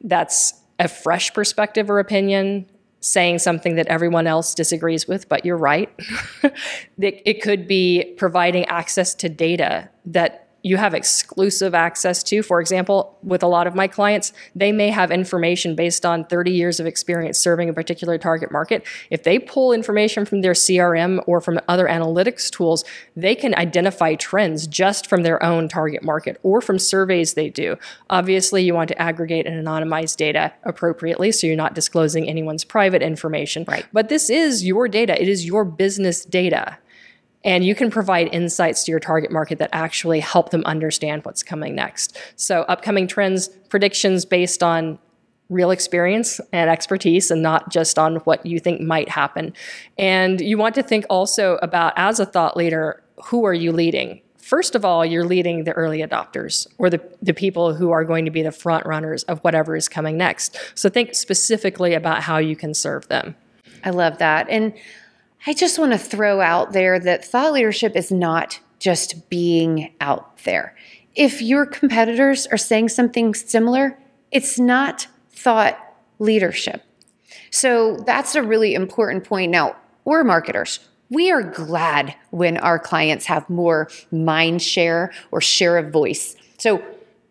That's 0.01 0.53
a 0.79 0.87
fresh 0.87 1.33
perspective 1.33 1.89
or 1.89 1.99
opinion, 1.99 2.67
saying 2.99 3.39
something 3.39 3.75
that 3.75 3.87
everyone 3.87 4.27
else 4.27 4.53
disagrees 4.53 5.07
with, 5.07 5.29
but 5.29 5.45
you're 5.45 5.57
right. 5.57 5.89
it, 6.99 7.41
could 7.41 7.67
be 7.67 8.15
providing 8.17 8.65
access 8.65 9.13
to 9.13 9.29
data 9.29 9.89
that 10.05 10.46
you 10.67 10.77
have 10.77 10.93
exclusive 10.93 11.73
access 11.73 12.21
to. 12.23 12.43
For 12.43 12.59
example, 12.59 13.17
with 13.23 13.41
a 13.41 13.47
lot 13.47 13.67
of 13.67 13.75
my 13.75 13.87
clients, 13.87 14.33
they 14.53 14.71
may 14.71 14.89
have 14.89 15.11
information 15.11 15.75
based 15.75 16.05
on 16.05 16.25
30 16.25 16.51
years 16.51 16.79
of 16.79 16.85
experience 16.85 17.39
serving 17.39 17.69
a 17.69 17.73
particular 17.73 18.17
target 18.17 18.51
market. 18.51 18.85
If 19.09 19.23
they 19.23 19.39
pull 19.39 19.71
information 19.71 20.25
from 20.25 20.41
their 20.41 20.53
CRM 20.53 21.23
or 21.25 21.39
from 21.39 21.59
other 21.67 21.87
analytics 21.87 22.51
tools, 22.51 22.83
they 23.15 23.33
can 23.33 23.55
identify 23.55 24.15
trends 24.15 24.67
just 24.67 25.07
from 25.07 25.23
their 25.23 25.41
own 25.41 25.69
target 25.69 26.03
market 26.03 26.39
or 26.43 26.59
from 26.59 26.77
surveys 26.79 27.33
they 27.33 27.49
do. 27.49 27.77
Obviously, 28.09 28.63
you 28.63 28.73
want 28.73 28.89
to 28.89 29.01
aggregate 29.01 29.45
and 29.47 29.65
anonymize 29.65 30.15
data 30.15 30.53
appropriately 30.63 31.31
so 31.31 31.47
you're 31.47 31.55
not 31.55 31.75
disclosing 31.75 32.27
anyone's 32.27 32.65
private 32.65 33.01
information. 33.01 33.63
Right. 33.67 33.85
But 33.93 34.09
this 34.09 34.29
is 34.29 34.65
your 34.65 34.87
data, 34.87 35.19
it 35.21 35.29
is 35.29 35.45
your 35.45 35.63
business 35.63 36.25
data. 36.25 36.77
And 37.43 37.63
you 37.63 37.75
can 37.75 37.89
provide 37.91 38.33
insights 38.33 38.83
to 38.85 38.91
your 38.91 38.99
target 38.99 39.31
market 39.31 39.59
that 39.59 39.69
actually 39.71 40.19
help 40.19 40.49
them 40.49 40.63
understand 40.65 41.23
what's 41.23 41.43
coming 41.43 41.75
next. 41.75 42.17
So, 42.35 42.61
upcoming 42.63 43.07
trends, 43.07 43.49
predictions 43.69 44.25
based 44.25 44.63
on 44.63 44.99
real 45.49 45.71
experience 45.71 46.41
and 46.51 46.69
expertise 46.69 47.31
and 47.31 47.41
not 47.41 47.69
just 47.69 47.97
on 47.97 48.17
what 48.17 48.45
you 48.45 48.59
think 48.59 48.81
might 48.81 49.09
happen. 49.09 49.53
And 49.97 50.41
you 50.41 50.57
want 50.57 50.75
to 50.75 50.83
think 50.83 51.05
also 51.09 51.57
about, 51.61 51.93
as 51.95 52.19
a 52.19 52.25
thought 52.25 52.57
leader, 52.57 53.01
who 53.25 53.45
are 53.45 53.53
you 53.53 53.71
leading? 53.71 54.21
First 54.37 54.75
of 54.75 54.85
all, 54.85 55.05
you're 55.05 55.25
leading 55.25 55.63
the 55.63 55.73
early 55.73 55.99
adopters 55.99 56.67
or 56.77 56.89
the, 56.89 57.01
the 57.21 57.33
people 57.33 57.73
who 57.73 57.91
are 57.91 58.05
going 58.05 58.25
to 58.25 58.31
be 58.31 58.41
the 58.41 58.51
front 58.51 58.85
runners 58.85 59.23
of 59.23 59.39
whatever 59.39 59.75
is 59.75 59.89
coming 59.89 60.17
next. 60.17 60.57
So 60.75 60.89
think 60.89 61.15
specifically 61.15 61.93
about 61.93 62.23
how 62.23 62.37
you 62.37 62.55
can 62.55 62.73
serve 62.73 63.07
them. 63.07 63.35
I 63.83 63.89
love 63.89 64.17
that. 64.19 64.47
And 64.49 64.73
I 65.45 65.53
just 65.53 65.79
want 65.79 65.91
to 65.93 65.97
throw 65.97 66.41
out 66.41 66.73
there 66.73 66.99
that 66.99 67.23
thought 67.23 67.53
leadership 67.53 67.95
is 67.95 68.11
not 68.11 68.59
just 68.79 69.29
being 69.29 69.93
out 70.01 70.37
there. 70.43 70.75
If 71.15 71.41
your 71.41 71.65
competitors 71.65 72.47
are 72.47 72.57
saying 72.57 72.89
something 72.89 73.33
similar, 73.33 73.97
it's 74.31 74.59
not 74.59 75.07
thought 75.31 75.77
leadership. 76.19 76.83
So 77.49 77.97
that's 78.05 78.35
a 78.35 78.43
really 78.43 78.73
important 78.73 79.23
point. 79.23 79.51
Now, 79.51 79.75
we're 80.05 80.23
marketers. 80.23 80.79
We 81.09 81.31
are 81.31 81.43
glad 81.43 82.15
when 82.31 82.57
our 82.57 82.79
clients 82.79 83.25
have 83.25 83.49
more 83.49 83.89
mind 84.11 84.61
share 84.61 85.11
or 85.31 85.41
share 85.41 85.77
of 85.77 85.91
voice. 85.91 86.35
So, 86.57 86.83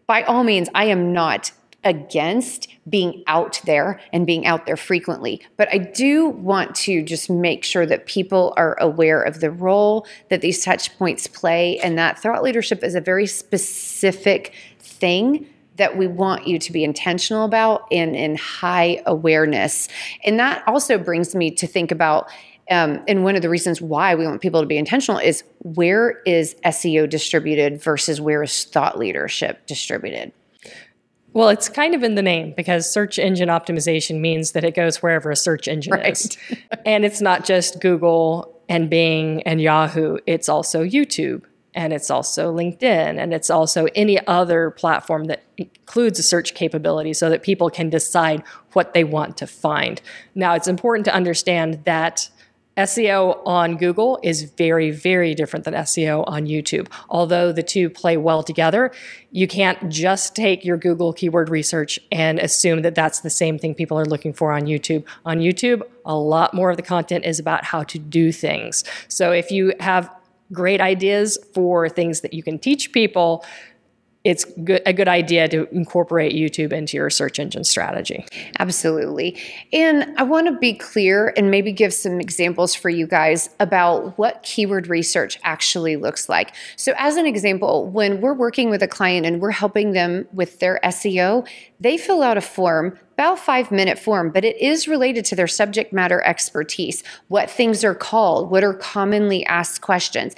by 0.07 0.23
all 0.23 0.45
means, 0.45 0.69
I 0.75 0.85
am 0.85 1.13
not 1.13 1.51
against 1.87 2.66
being 2.88 3.23
out 3.28 3.61
there 3.64 4.00
and 4.12 4.26
being 4.26 4.45
out 4.45 4.66
there 4.66 4.76
frequently. 4.76 5.40
But 5.57 5.73
I 5.73 5.78
do 5.78 6.28
want 6.28 6.75
to 6.76 7.02
just 7.02 7.31
make 7.31 7.64
sure 7.64 7.87
that 7.87 8.07
people 8.07 8.52
are 8.57 8.76
aware 8.81 9.23
of 9.23 9.40
the 9.40 9.50
role 9.50 10.07
that 10.28 10.40
these 10.40 10.64
touch 10.64 10.97
points 10.99 11.26
play 11.28 11.78
and 11.78 11.97
that 11.97 12.19
thought 12.19 12.43
leadership 12.43 12.83
is 12.83 12.97
a 12.97 13.00
very 13.00 13.26
specific 13.26 14.52
thing 14.81 15.47
that 15.76 15.97
we 15.97 16.07
want 16.07 16.47
you 16.47 16.59
to 16.59 16.73
be 16.73 16.83
intentional 16.83 17.45
about 17.45 17.87
and 17.93 18.16
in 18.16 18.35
high 18.35 19.00
awareness. 19.07 19.88
And 20.25 20.40
that 20.40 20.66
also 20.66 20.99
brings 20.99 21.35
me 21.35 21.50
to 21.52 21.66
think 21.66 21.93
about 21.93 22.28
um, 22.69 23.00
and 23.07 23.23
one 23.23 23.37
of 23.37 23.43
the 23.43 23.49
reasons 23.49 23.81
why 23.81 24.16
we 24.16 24.26
want 24.26 24.40
people 24.40 24.61
to 24.61 24.66
be 24.66 24.76
intentional 24.76 25.21
is 25.21 25.45
where 25.61 26.21
is 26.26 26.57
SEO 26.64 27.09
distributed 27.09 27.81
versus 27.81 28.21
where 28.21 28.43
is 28.43 28.64
thought 28.64 28.99
leadership 28.99 29.64
distributed? 29.66 30.33
Well, 31.37 31.50
it's 31.50 31.69
kind 31.69 31.95
of 31.95 32.02
in 32.02 32.14
the 32.14 32.23
name 32.23 32.55
because 32.57 32.90
search 32.90 33.19
engine 33.19 33.50
optimization 33.50 34.21
means 34.21 34.52
that 34.52 34.64
it 34.64 34.75
goes 34.75 35.02
wherever 35.02 35.31
a 35.31 35.37
search 35.37 35.69
engine 35.69 35.93
right. 35.93 36.12
is. 36.12 36.35
and 36.87 37.05
it's 37.05 37.21
not 37.21 37.45
just 37.45 37.78
Google 37.78 38.59
and 38.71 38.88
Bing 38.88 39.43
and 39.43 39.61
Yahoo, 39.61 40.16
it's 40.26 40.49
also 40.49 40.83
YouTube 40.83 41.43
and 41.75 41.93
it's 41.93 42.11
also 42.11 42.57
LinkedIn 42.57 43.19
and 43.19 43.35
it's 43.35 43.50
also 43.50 43.87
any 43.95 44.19
other 44.26 44.71
platform 44.71 45.25
that 45.25 45.43
includes 45.59 46.19
a 46.19 46.23
search 46.23 46.55
capability 46.55 47.12
so 47.12 47.28
that 47.28 47.43
people 47.43 47.69
can 47.69 47.90
decide 47.90 48.43
what 48.73 48.95
they 48.95 49.05
want 49.05 49.37
to 49.37 49.47
find. 49.47 50.00
Now, 50.35 50.55
it's 50.55 50.69
important 50.69 51.05
to 51.05 51.14
understand 51.14 51.85
that 51.85 52.31
SEO 52.76 53.40
on 53.47 53.76
Google 53.76 54.18
is 54.23 54.42
very, 54.42 54.90
very 54.90 55.35
different 55.35 55.64
than 55.64 55.75
SEO 55.75 56.25
on 56.26 56.47
YouTube. 56.47 56.88
Although 57.09 57.50
the 57.50 57.62
two 57.62 57.88
play 57.88 58.16
well 58.16 58.42
together, 58.42 58.92
you 59.30 59.49
can't 59.49 59.88
just 59.88 60.37
take 60.37 60.64
your 60.64 60.76
Google 60.76 61.12
keyword 61.12 61.49
research 61.49 61.99
and 62.12 62.38
assume 62.38 62.83
that 62.83 62.95
that's 62.95 63.21
the 63.21 63.30
same 63.30 63.59
thing 63.59 63.75
people 63.75 63.99
are 63.99 64.04
looking 64.04 64.33
for 64.33 64.52
on 64.52 64.62
YouTube. 64.62 65.04
On 65.25 65.38
YouTube, 65.38 65.83
a 66.04 66.16
lot 66.16 66.52
more 66.52 66.71
of 66.71 66.76
the 66.76 66.83
content 66.83 67.25
is 67.25 67.38
about 67.38 67.64
how 67.64 67.83
to 67.85 67.99
do 67.99 68.30
things. 68.30 68.85
So 69.09 69.33
if 69.33 69.50
you 69.50 69.73
have 69.80 70.14
great 70.52 70.80
ideas 70.80 71.38
for 71.54 71.88
things 71.88 72.21
that 72.21 72.33
you 72.33 72.42
can 72.42 72.59
teach 72.59 72.92
people, 72.92 73.45
it's 74.26 74.45
good, 74.64 74.83
a 74.85 74.92
good 74.92 75.06
idea 75.06 75.47
to 75.47 75.68
incorporate 75.73 76.33
YouTube 76.33 76.73
into 76.73 76.97
your 76.97 77.11
search 77.11 77.38
engine 77.38 77.62
strategy. 77.62 78.26
Absolutely. 78.59 79.40
And 79.73 80.18
I 80.18 80.25
want 80.25 80.49
to 80.49 80.59
be 80.59 80.75
clear 80.75 81.33
and 81.37 81.49
maybe 81.49 81.71
give 81.71 81.95
some 81.95 82.18
examples 82.18 82.75
for 82.75 82.90
you 82.90 83.06
guys 83.06 83.50
about 83.61 84.18
what 84.18 84.42
keyword 84.42 84.88
research 84.88 85.38
actually 85.45 85.95
looks 85.95 86.28
like. 86.28 86.52
So, 86.75 86.92
as 86.99 87.16
an 87.16 87.25
example, 87.25 87.87
when 87.87 88.21
we're 88.21 88.35
working 88.35 88.68
with 88.68 88.83
a 88.83 88.88
client 88.88 89.26
and 89.26 89.40
we're 89.40 89.52
helping 89.52 89.92
them 89.92 90.26
with 90.33 90.59
their 90.59 90.80
SEO, 90.83 91.47
they 91.78 91.97
fill 91.97 92.25
out 92.25 92.37
a 92.37 92.40
form 92.40 92.99
about 93.12 93.38
five 93.38 93.71
minute 93.71 93.99
form, 93.99 94.30
but 94.30 94.45
it 94.45 94.61
is 94.61 94.88
related 94.88 95.25
to 95.26 95.37
their 95.37 95.47
subject 95.47 95.92
matter 95.92 96.21
expertise, 96.23 97.04
what 97.28 97.49
things 97.49 97.85
are 97.85 97.95
called, 97.95 98.50
what 98.50 98.64
are 98.64 98.75
commonly 98.75 99.47
asked 99.47 99.80
questions 99.80 100.35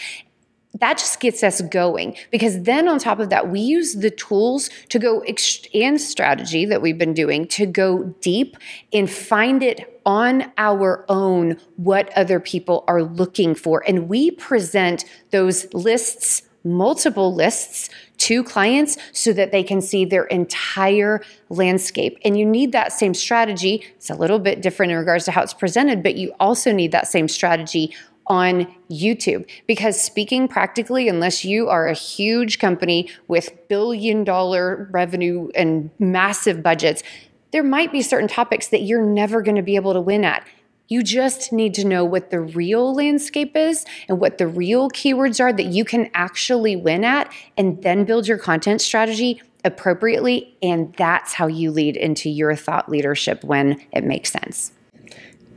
that 0.74 0.98
just 0.98 1.18
gets 1.20 1.42
us 1.42 1.60
going 1.62 2.16
because 2.30 2.62
then 2.62 2.88
on 2.88 2.98
top 2.98 3.18
of 3.18 3.30
that 3.30 3.50
we 3.50 3.60
use 3.60 3.94
the 3.94 4.10
tools 4.10 4.68
to 4.90 4.98
go 4.98 5.20
ex- 5.20 5.66
and 5.74 6.00
strategy 6.00 6.64
that 6.64 6.82
we've 6.82 6.98
been 6.98 7.14
doing 7.14 7.46
to 7.48 7.66
go 7.66 8.04
deep 8.20 8.56
and 8.92 9.10
find 9.10 9.62
it 9.62 10.00
on 10.04 10.52
our 10.58 11.04
own 11.08 11.56
what 11.76 12.12
other 12.16 12.38
people 12.38 12.84
are 12.86 13.02
looking 13.02 13.54
for 13.54 13.82
and 13.88 14.08
we 14.08 14.30
present 14.30 15.04
those 15.30 15.72
lists 15.72 16.42
multiple 16.64 17.34
lists 17.34 17.88
to 18.18 18.42
clients 18.42 18.98
so 19.12 19.32
that 19.32 19.52
they 19.52 19.62
can 19.62 19.80
see 19.80 20.04
their 20.04 20.24
entire 20.24 21.22
landscape. 21.48 22.18
And 22.24 22.38
you 22.38 22.44
need 22.44 22.72
that 22.72 22.92
same 22.92 23.14
strategy. 23.14 23.84
It's 23.96 24.10
a 24.10 24.14
little 24.14 24.38
bit 24.38 24.60
different 24.60 24.92
in 24.92 24.98
regards 24.98 25.24
to 25.26 25.30
how 25.30 25.42
it's 25.42 25.54
presented, 25.54 26.02
but 26.02 26.16
you 26.16 26.34
also 26.40 26.72
need 26.72 26.92
that 26.92 27.06
same 27.06 27.28
strategy 27.28 27.94
on 28.28 28.72
YouTube. 28.90 29.48
Because 29.66 30.00
speaking 30.00 30.48
practically, 30.48 31.08
unless 31.08 31.44
you 31.44 31.68
are 31.68 31.86
a 31.86 31.94
huge 31.94 32.58
company 32.58 33.10
with 33.26 33.68
billion 33.68 34.24
dollar 34.24 34.88
revenue 34.90 35.48
and 35.54 35.90
massive 35.98 36.62
budgets, 36.62 37.02
there 37.50 37.62
might 37.62 37.90
be 37.90 38.02
certain 38.02 38.28
topics 38.28 38.68
that 38.68 38.82
you're 38.82 39.04
never 39.04 39.42
going 39.42 39.56
to 39.56 39.62
be 39.62 39.76
able 39.76 39.94
to 39.94 40.00
win 40.00 40.24
at. 40.24 40.46
You 40.88 41.02
just 41.02 41.52
need 41.52 41.74
to 41.74 41.86
know 41.86 42.04
what 42.04 42.30
the 42.30 42.40
real 42.40 42.94
landscape 42.94 43.56
is 43.56 43.84
and 44.08 44.18
what 44.18 44.38
the 44.38 44.46
real 44.46 44.88
keywords 44.90 45.38
are 45.38 45.52
that 45.52 45.66
you 45.66 45.84
can 45.84 46.10
actually 46.14 46.76
win 46.76 47.04
at, 47.04 47.30
and 47.58 47.82
then 47.82 48.04
build 48.04 48.26
your 48.26 48.38
content 48.38 48.80
strategy 48.80 49.42
appropriately. 49.64 50.56
And 50.62 50.94
that's 50.94 51.34
how 51.34 51.46
you 51.46 51.70
lead 51.70 51.96
into 51.96 52.30
your 52.30 52.54
thought 52.56 52.88
leadership 52.88 53.44
when 53.44 53.80
it 53.92 54.04
makes 54.04 54.32
sense. 54.32 54.72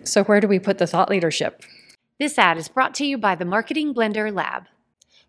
So, 0.03 0.23
where 0.23 0.41
do 0.41 0.47
we 0.47 0.59
put 0.59 0.79
the 0.79 0.87
thought 0.87 1.09
leadership? 1.09 1.63
This 2.21 2.37
ad 2.37 2.59
is 2.59 2.67
brought 2.67 2.93
to 2.97 3.03
you 3.03 3.17
by 3.17 3.33
the 3.33 3.45
Marketing 3.45 3.95
Blender 3.95 4.31
Lab. 4.31 4.65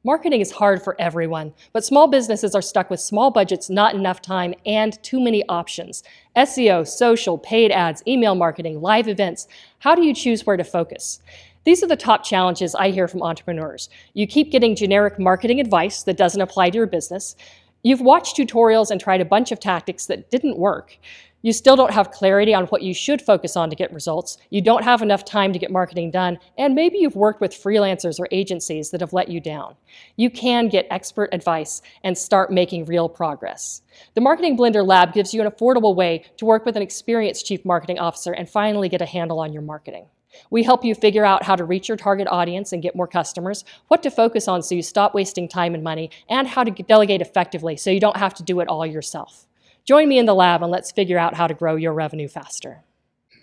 Marketing 0.04 0.42
is 0.42 0.50
hard 0.50 0.82
for 0.82 0.94
everyone, 1.00 1.54
but 1.72 1.86
small 1.86 2.06
businesses 2.06 2.54
are 2.54 2.60
stuck 2.60 2.90
with 2.90 3.00
small 3.00 3.30
budgets, 3.30 3.70
not 3.70 3.94
enough 3.94 4.20
time, 4.20 4.52
and 4.66 5.02
too 5.02 5.18
many 5.18 5.42
options. 5.48 6.02
SEO, 6.36 6.86
social, 6.86 7.38
paid 7.38 7.70
ads, 7.72 8.02
email 8.06 8.34
marketing, 8.34 8.82
live 8.82 9.08
events. 9.08 9.48
How 9.78 9.94
do 9.94 10.04
you 10.04 10.12
choose 10.12 10.44
where 10.44 10.58
to 10.58 10.64
focus? 10.64 11.22
These 11.64 11.82
are 11.82 11.88
the 11.88 11.96
top 11.96 12.24
challenges 12.24 12.74
I 12.74 12.90
hear 12.90 13.08
from 13.08 13.22
entrepreneurs. 13.22 13.88
You 14.12 14.26
keep 14.26 14.50
getting 14.50 14.76
generic 14.76 15.18
marketing 15.18 15.60
advice 15.60 16.02
that 16.02 16.18
doesn't 16.18 16.42
apply 16.42 16.68
to 16.68 16.76
your 16.76 16.86
business. 16.86 17.36
You've 17.82 18.02
watched 18.02 18.36
tutorials 18.36 18.90
and 18.90 19.00
tried 19.00 19.22
a 19.22 19.24
bunch 19.24 19.50
of 19.50 19.58
tactics 19.58 20.04
that 20.08 20.30
didn't 20.30 20.58
work. 20.58 20.98
You 21.42 21.52
still 21.52 21.74
don't 21.74 21.92
have 21.92 22.12
clarity 22.12 22.54
on 22.54 22.66
what 22.66 22.82
you 22.82 22.94
should 22.94 23.20
focus 23.20 23.56
on 23.56 23.68
to 23.70 23.76
get 23.76 23.92
results. 23.92 24.38
You 24.50 24.60
don't 24.60 24.84
have 24.84 25.02
enough 25.02 25.24
time 25.24 25.52
to 25.52 25.58
get 25.58 25.72
marketing 25.72 26.12
done. 26.12 26.38
And 26.56 26.74
maybe 26.74 26.98
you've 26.98 27.16
worked 27.16 27.40
with 27.40 27.52
freelancers 27.52 28.20
or 28.20 28.28
agencies 28.30 28.90
that 28.90 29.00
have 29.00 29.12
let 29.12 29.28
you 29.28 29.40
down. 29.40 29.74
You 30.16 30.30
can 30.30 30.68
get 30.68 30.86
expert 30.90 31.30
advice 31.32 31.82
and 32.04 32.16
start 32.16 32.52
making 32.52 32.84
real 32.84 33.08
progress. 33.08 33.82
The 34.14 34.20
Marketing 34.20 34.56
Blender 34.56 34.86
Lab 34.86 35.12
gives 35.12 35.34
you 35.34 35.42
an 35.42 35.50
affordable 35.50 35.96
way 35.96 36.24
to 36.36 36.44
work 36.44 36.64
with 36.64 36.76
an 36.76 36.82
experienced 36.82 37.44
chief 37.44 37.64
marketing 37.64 37.98
officer 37.98 38.32
and 38.32 38.48
finally 38.48 38.88
get 38.88 39.02
a 39.02 39.06
handle 39.06 39.40
on 39.40 39.52
your 39.52 39.62
marketing. 39.62 40.06
We 40.50 40.62
help 40.62 40.84
you 40.84 40.94
figure 40.94 41.24
out 41.24 41.42
how 41.42 41.56
to 41.56 41.64
reach 41.64 41.88
your 41.88 41.96
target 41.96 42.28
audience 42.30 42.72
and 42.72 42.82
get 42.82 42.96
more 42.96 43.08
customers, 43.08 43.64
what 43.88 44.02
to 44.04 44.10
focus 44.10 44.48
on 44.48 44.62
so 44.62 44.74
you 44.74 44.82
stop 44.82 45.12
wasting 45.12 45.48
time 45.48 45.74
and 45.74 45.82
money, 45.84 46.10
and 46.28 46.46
how 46.48 46.64
to 46.64 46.70
delegate 46.70 47.20
effectively 47.20 47.76
so 47.76 47.90
you 47.90 48.00
don't 48.00 48.16
have 48.16 48.32
to 48.34 48.42
do 48.42 48.60
it 48.60 48.68
all 48.68 48.86
yourself. 48.86 49.46
Join 49.84 50.08
me 50.08 50.18
in 50.18 50.26
the 50.26 50.34
lab 50.34 50.62
and 50.62 50.70
let's 50.70 50.92
figure 50.92 51.18
out 51.18 51.34
how 51.34 51.46
to 51.46 51.54
grow 51.54 51.76
your 51.76 51.92
revenue 51.92 52.28
faster. 52.28 52.82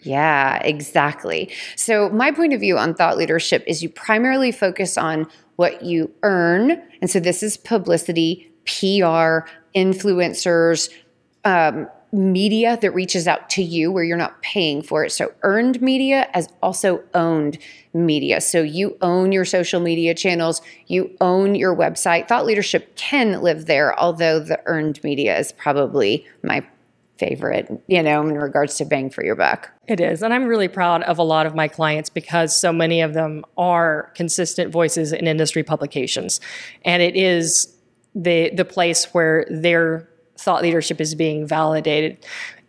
Yeah, 0.02 0.60
exactly. 0.64 1.52
So, 1.76 2.10
my 2.10 2.32
point 2.32 2.54
of 2.54 2.62
view 2.62 2.78
on 2.78 2.94
thought 2.94 3.18
leadership 3.18 3.64
is 3.68 3.84
you 3.84 3.90
primarily 3.90 4.52
focus 4.52 4.98
on 4.98 5.28
what 5.58 5.84
you 5.84 6.12
earn. 6.24 6.82
And 7.02 7.10
so, 7.10 7.20
this 7.20 7.44
is 7.44 7.58
publicity, 7.58 8.50
PR, 8.66 9.50
influencers, 9.76 10.90
um, 11.44 11.88
media 12.12 12.78
that 12.82 12.92
reaches 12.92 13.28
out 13.28 13.50
to 13.52 13.64
you 13.64 13.92
where 13.92 14.04
you're 14.04 14.18
not 14.18 14.42
paying 14.42 14.82
for 14.82 15.06
it. 15.06 15.12
So, 15.12 15.32
earned 15.44 15.82
media 15.82 16.28
as 16.34 16.48
also 16.62 17.04
owned 17.14 17.58
media. 17.94 18.42
So, 18.42 18.62
you 18.62 18.98
own 19.02 19.32
your 19.32 19.46
social 19.46 19.80
media 19.80 20.14
channels, 20.14 20.62
you 20.88 21.16
own 21.22 21.56
your 21.56 21.76
website. 21.76 22.28
Thought 22.28 22.46
leadership 22.46 22.96
can 22.96 23.42
live 23.42 23.66
there, 23.66 23.98
although 24.00 24.40
the 24.40 24.60
earned 24.66 25.04
media 25.04 25.38
is 25.38 25.52
probably 25.52 26.26
my 26.44 26.66
favorite, 27.20 27.70
you 27.88 28.02
know, 28.02 28.22
in 28.22 28.38
regards 28.38 28.78
to 28.78 28.86
bang 28.86 29.10
for 29.10 29.24
your 29.24 29.36
buck. 29.36 29.70
It 29.88 30.00
is. 30.00 30.24
And 30.24 30.34
I'm 30.34 30.46
really 30.46 30.70
proud 30.70 31.04
of 31.04 31.20
a 31.20 31.24
lot 31.24 31.46
of 31.46 31.54
my 31.54 31.68
clients 31.68 32.10
because 32.10 32.56
so 32.56 32.72
many 32.72 33.02
of 33.02 33.14
them 33.14 33.44
are 33.58 34.12
consistent 34.16 34.72
voices 34.72 35.12
in 35.12 35.28
industry 35.28 35.62
publications. 35.62 36.40
And 36.86 37.04
it 37.04 37.16
is 37.16 37.76
the 38.16 38.50
the 38.56 38.66
place 38.66 39.06
where 39.14 39.46
they're 39.52 40.09
thought 40.44 40.62
leadership 40.62 41.00
is 41.02 41.16
being 41.16 41.48
validated. 41.48 42.18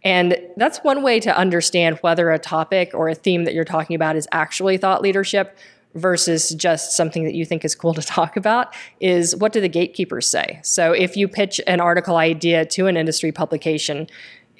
And 0.02 0.38
that's 0.56 0.78
one 0.78 1.02
way 1.02 1.20
to 1.20 1.36
understand 1.36 1.98
whether 1.98 2.30
a 2.30 2.38
topic 2.38 2.92
or 2.94 3.08
a 3.08 3.14
theme 3.14 3.44
that 3.44 3.54
you're 3.54 3.64
talking 3.64 3.96
about 3.96 4.16
is 4.16 4.26
actually 4.32 4.78
thought 4.78 5.02
leadership 5.02 5.58
versus 5.94 6.50
just 6.50 6.96
something 6.96 7.24
that 7.24 7.34
you 7.34 7.44
think 7.44 7.64
is 7.64 7.74
cool 7.74 7.94
to 7.94 8.02
talk 8.16 8.36
about 8.36 8.74
is 9.00 9.34
what 9.36 9.52
do 9.52 9.60
the 9.60 9.68
gatekeepers 9.68 10.28
say? 10.28 10.60
So 10.62 10.92
if 10.92 11.16
you 11.16 11.28
pitch 11.28 11.60
an 11.66 11.80
article 11.80 12.16
idea 12.16 12.64
to 12.66 12.86
an 12.86 12.96
industry 12.96 13.32
publication, 13.32 14.06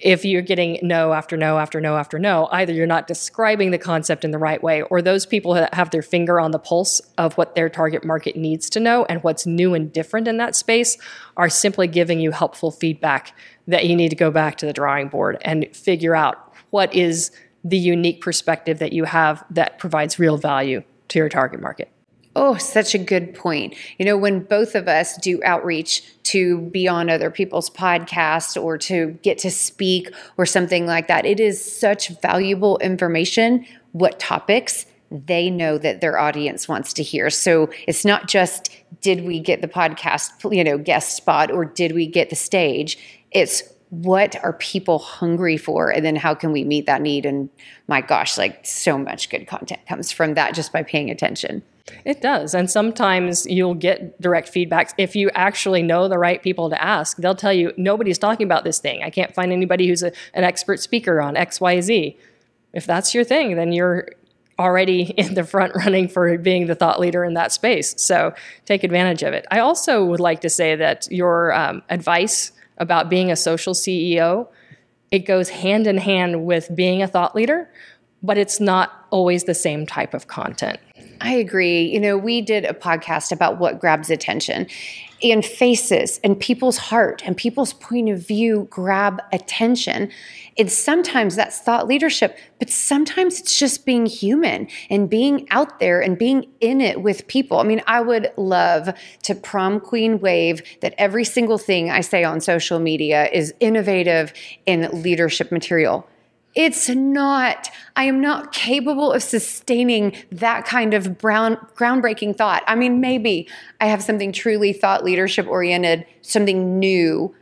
if 0.03 0.25
you're 0.25 0.43
getting 0.43 0.79
no 0.83 1.13
after 1.13 1.37
no 1.37 1.59
after 1.59 1.81
no 1.81 1.97
after 1.97 2.19
no, 2.19 2.49
either 2.53 2.73
you're 2.73 2.87
not 2.87 3.07
describing 3.07 3.71
the 3.71 3.79
concept 3.79 4.25
in 4.25 4.31
the 4.31 4.39
right 4.39 4.63
way, 4.63 4.83
or 4.83 5.03
those 5.03 5.27
people 5.27 5.55
that 5.55 5.75
have 5.75 5.91
their 5.91 6.03
finger 6.03 6.41
on 6.41 6.51
the 6.51 6.59
pulse 6.59 7.01
of 7.19 7.37
what 7.37 7.55
their 7.55 7.69
target 7.69 8.05
market 8.05 8.37
needs 8.37 8.71
to 8.71 8.81
know 8.81 9.05
and 9.05 9.23
what's 9.23 9.47
new 9.47 9.75
and 9.75 9.93
different 9.93 10.27
in 10.27 10.39
that 10.39 10.57
space 10.57 10.97
are 11.37 11.49
simply 11.49 11.87
giving 11.87 12.21
you 12.21 12.31
helpful 12.31 12.71
feedback 12.71 13.37
that 13.67 13.87
you 13.87 13.95
need 13.95 14.09
to 14.09 14.17
go 14.17 14.31
back 14.31 14.57
to 14.57 14.67
the 14.67 14.73
drawing 14.73 15.09
board 15.09 15.37
and 15.43 15.67
figure 15.75 16.17
out 16.17 16.53
what 16.71 16.93
is 16.95 17.31
the 17.63 17.79
unique 17.79 18.21
perspective 18.21 18.79
that 18.79 18.93
you 18.93 19.05
have 19.05 19.45
that 19.51 19.79
provides 19.79 20.19
real 20.19 20.39
value 20.39 20.83
to 21.09 21.19
your 21.19 21.29
target 21.29 21.61
market. 21.61 21.91
Oh, 22.37 22.57
such 22.57 22.95
a 22.95 22.99
good 22.99 23.35
point. 23.35 23.75
You 23.99 24.05
know, 24.05 24.17
when 24.17 24.41
both 24.41 24.77
of 24.77 24.87
us 24.87 25.17
do 25.17 25.43
outreach 25.43 26.05
to 26.25 26.59
be 26.59 26.87
on 26.87 27.11
other 27.11 27.31
people's 27.31 27.69
podcasts 27.69 28.61
or 28.61 28.79
to 28.79 29.19
get 29.23 29.39
to 29.39 29.51
speak 29.51 30.13
or 30.39 30.47
something 30.47 30.87
like 30.87 31.09
that, 31.09 31.27
it 31.27 31.41
is 31.41 31.63
such 31.63 32.09
valuable 32.21 32.79
information 32.79 33.67
what 33.93 34.21
topics 34.21 34.87
they 35.11 35.51
know 35.51 35.77
that 35.77 36.01
their 36.01 36.19
audience 36.19 36.69
wants 36.69 36.93
to 36.93 37.03
hear. 37.03 37.31
So 37.31 37.69
it's 37.89 38.05
not 38.05 38.29
just 38.29 38.71
did 39.01 39.25
we 39.25 39.41
get 39.41 39.61
the 39.61 39.69
podcast, 39.69 40.55
you 40.55 40.63
know, 40.63 40.79
guest 40.79 41.17
spot 41.17 41.51
or 41.51 41.65
did 41.65 41.93
we 41.93 42.07
get 42.07 42.31
the 42.31 42.37
stage? 42.37 42.97
It's 43.33 43.63
what 43.91 44.37
are 44.45 44.53
people 44.55 45.01
hungry 45.01 45.57
for? 45.57 45.91
And 45.91 46.05
then 46.05 46.17
how 46.17 46.35
can 46.35 46.53
we 46.53 46.65
meet 46.65 46.87
that 46.87 47.03
need? 47.03 47.27
And 47.27 47.51
my 47.89 48.01
gosh 48.01 48.39
like 48.39 48.65
so 48.65 48.97
much 48.97 49.29
good 49.31 49.47
content 49.47 49.81
comes 49.87 50.13
from 50.13 50.35
that 50.35 50.55
just 50.55 50.73
by 50.73 50.83
paying 50.83 51.11
attention. 51.11 51.63
It 52.05 52.21
does. 52.23 52.55
And 52.55 52.71
sometimes 52.71 53.47
you'll 53.47 53.75
get 53.75 54.21
direct 54.21 54.49
feedback 54.49 54.95
if 54.97 55.17
you 55.17 55.29
actually 55.35 55.83
know 55.83 56.07
the 56.07 56.19
right 56.19 56.41
people 56.41 56.71
to 56.71 56.81
ask 56.81 57.17
they'll 57.17 57.35
tell 57.35 57.53
you 57.53 57.73
nobody's 57.77 58.19
talking 58.19 58.47
about 58.47 58.63
this 58.63 58.79
thing. 58.79 59.03
I 59.03 59.11
can't 59.11 59.35
find 59.35 59.53
anybody 59.53 59.89
who's 59.89 60.05
a, 60.05 60.13
an 60.35 60.45
expert 60.45 60.79
speaker 60.79 61.21
on 61.21 61.35
xyz 61.35 62.17
if 62.73 62.87
that's 62.87 63.13
your 63.13 63.25
thing 63.25 63.57
then 63.57 63.73
you're 63.73 64.09
already 64.61 65.03
in 65.17 65.35
the 65.35 65.43
front 65.43 65.75
running 65.75 66.07
for 66.07 66.39
being 66.39 66.67
the 66.67 66.77
thought 66.77 67.01
leader 67.01 67.25
in 67.25 67.35
that 67.35 67.51
space. 67.51 67.95
So 68.01 68.35
take 68.67 68.85
advantage 68.85 69.25
of 69.25 69.33
it. 69.33 69.47
I 69.51 69.59
also 69.59 70.05
would 70.05 70.21
like 70.21 70.43
to 70.43 70.51
say 70.51 70.77
that 70.77 71.11
your 71.11 71.53
um, 71.53 71.83
advice 71.89 72.53
about 72.81 73.09
being 73.09 73.31
a 73.31 73.37
social 73.37 73.75
CEO, 73.75 74.49
it 75.13 75.21
goes 75.21 75.51
hand 75.51 75.87
in 75.87 75.99
hand 75.99 76.45
with 76.45 76.75
being 76.75 77.03
a 77.03 77.07
thought 77.07 77.37
leader, 77.37 77.71
but 78.23 78.37
it's 78.37 78.59
not 78.59 79.07
always 79.11 79.45
the 79.45 79.55
same 79.55 79.87
type 79.87 80.15
of 80.15 80.27
content. 80.27 80.81
I 81.21 81.35
agree. 81.35 81.83
You 81.83 82.01
know, 82.01 82.17
we 82.17 82.41
did 82.41 82.65
a 82.65 82.73
podcast 82.73 83.31
about 83.31 83.59
what 83.59 83.79
grabs 83.79 84.11
attention, 84.11 84.67
and 85.23 85.45
faces 85.45 86.19
and 86.25 86.39
people's 86.39 86.79
heart 86.79 87.23
and 87.25 87.37
people's 87.37 87.73
point 87.75 88.09
of 88.09 88.27
view 88.27 88.67
grab 88.71 89.21
attention. 89.33 90.11
And 90.59 90.71
sometimes 90.71 91.37
that's 91.37 91.59
thought 91.59 91.87
leadership, 91.87 92.39
but 92.59 92.71
sometimes 92.71 93.41
it's 93.41 93.59
just 93.59 93.87
being 93.87 94.07
human 94.07 94.69
and 94.89 95.09
being 95.09 95.47
out 95.51 95.79
there 95.79 96.01
and 96.01 96.19
being 96.19 96.47
in 96.61 96.81
it 96.81 97.03
with 97.03 97.27
people. 97.29 97.59
I 97.59 97.65
mean, 97.65 97.83
I 97.87 98.01
would 98.01 98.33
love 98.37 98.91
to 99.25 99.35
prom 99.35 99.81
queen 99.81 100.21
wave 100.21 100.63
that 100.81 100.95
every 100.99 101.25
single 101.25 101.59
thing 101.59 101.91
I 101.91 102.01
say 102.01 102.25
on 102.25 102.41
social 102.41 102.79
media 102.79 103.29
is 103.31 103.55
innovative 103.61 104.33
in 104.67 105.03
leadership 105.03 105.53
material. 105.53 106.07
It's 106.55 106.89
not. 106.89 107.71
I 107.95 108.05
am 108.05 108.21
not 108.21 108.53
capable 108.53 109.13
of 109.13 109.23
sustaining 109.23 110.17
that 110.33 110.65
kind 110.65 110.95
of 110.95 111.19
brown, 111.19 111.57
groundbreaking 111.77 112.37
thought. 112.37 112.65
I 112.67 112.75
mean, 112.75 113.01
maybe 113.01 113.49
I 113.81 113.87
have 113.87 114.03
something 114.03 114.33
truly 114.33 114.73
thought 114.73 115.05
leadership 115.05 115.47
oriented, 115.47 116.07
something 116.23 116.79
new 116.79 117.35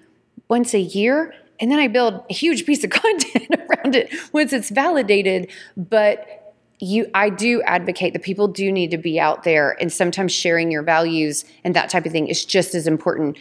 once 0.49 0.75
a 0.75 0.81
year, 0.81 1.35
and 1.61 1.71
then 1.71 1.79
I 1.79 1.89
build 1.89 2.23
a 2.29 2.35
huge 2.35 2.67
piece 2.67 2.85
of 2.85 2.91
content 2.91 3.49
around 3.51 3.95
it 3.95 4.13
once 4.33 4.53
it's 4.53 4.71
validated. 4.71 5.51
But 5.77 6.55
you, 6.81 7.11
I 7.15 7.31
do 7.31 7.63
advocate 7.63 8.13
that 8.13 8.23
people 8.23 8.47
do 8.47 8.71
need 8.71 8.91
to 8.91 8.99
be 8.99 9.19
out 9.19 9.43
there, 9.43 9.81
and 9.81 9.91
sometimes 9.93 10.33
sharing 10.33 10.71
your 10.71 10.83
values 10.83 11.45
and 11.65 11.75
that 11.75 11.89
type 11.89 12.05
of 12.05 12.13
thing 12.13 12.29
is 12.29 12.45
just 12.45 12.75
as 12.75 12.87
important. 12.87 13.39